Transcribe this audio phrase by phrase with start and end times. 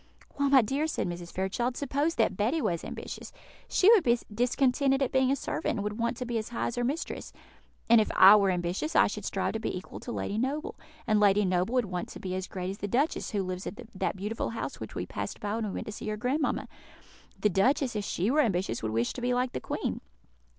[0.33, 1.31] "Why, my dear," said Mrs.
[1.31, 3.31] Fairchild, "suppose that Betty was ambitious,
[3.67, 6.65] she would be discontented at being a servant, and would want to be as high
[6.65, 7.31] as her mistress;
[7.87, 10.73] and if I were ambitious, I should strive to be equal to Lady Noble;
[11.05, 13.79] and Lady Noble would want to be as great as the duchess, who lives at
[13.93, 16.67] that beautiful house which we passed by when we went to see your grandmamma;
[17.39, 20.01] the duchess, if she were ambitious, would wish to be like the Queen."